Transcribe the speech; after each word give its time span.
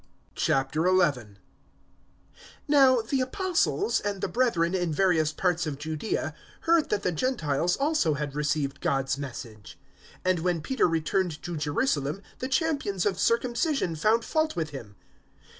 011:001 0.35 1.35
Now 2.67 3.01
the 3.01 3.21
Apostles, 3.21 3.99
and 3.99 4.19
the 4.19 4.27
brethren 4.27 4.73
in 4.73 4.91
various 4.91 5.31
parts 5.31 5.67
of 5.67 5.77
Judaea, 5.77 6.33
heard 6.61 6.89
that 6.89 7.03
the 7.03 7.11
Gentiles 7.11 7.77
also 7.77 8.15
had 8.15 8.33
received 8.33 8.81
God's 8.81 9.19
Message; 9.19 9.77
011:002 10.25 10.29
and, 10.31 10.39
when 10.39 10.61
Peter 10.61 10.87
returned 10.87 11.39
to 11.43 11.55
Jerusalem, 11.55 12.23
the 12.39 12.47
champions 12.49 13.05
of 13.05 13.19
circumcision 13.19 13.95
found 13.95 14.25
fault 14.25 14.55
with 14.55 14.71
him. 14.71 14.95